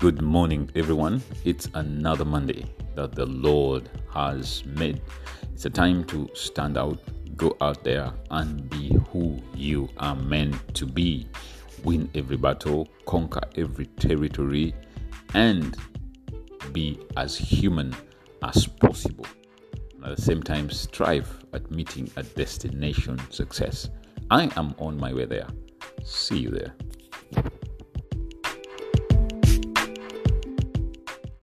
Good 0.00 0.22
morning, 0.22 0.70
everyone. 0.76 1.22
It's 1.44 1.68
another 1.74 2.24
Monday 2.24 2.64
that 2.94 3.14
the 3.14 3.26
Lord 3.26 3.90
has 4.14 4.64
made. 4.64 5.02
It's 5.52 5.66
a 5.66 5.68
time 5.68 6.04
to 6.04 6.26
stand 6.32 6.78
out, 6.78 7.02
go 7.36 7.54
out 7.60 7.84
there, 7.84 8.10
and 8.30 8.70
be 8.70 8.96
who 9.10 9.38
you 9.54 9.90
are 9.98 10.16
meant 10.16 10.74
to 10.76 10.86
be. 10.86 11.28
Win 11.84 12.08
every 12.14 12.38
battle, 12.38 12.88
conquer 13.04 13.42
every 13.56 13.84
territory, 14.00 14.74
and 15.34 15.76
be 16.72 16.98
as 17.18 17.36
human 17.36 17.94
as 18.42 18.66
possible. 18.66 19.26
At 20.02 20.16
the 20.16 20.22
same 20.22 20.42
time, 20.42 20.70
strive 20.70 21.44
at 21.52 21.70
meeting 21.70 22.10
a 22.16 22.22
destination 22.22 23.20
success. 23.28 23.90
I 24.30 24.50
am 24.56 24.74
on 24.78 24.96
my 24.96 25.12
way 25.12 25.26
there. 25.26 25.48
See 26.02 26.38
you 26.38 26.48
there. 26.48 26.72